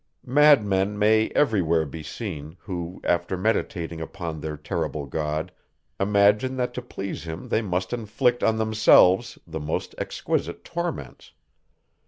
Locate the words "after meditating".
3.03-4.01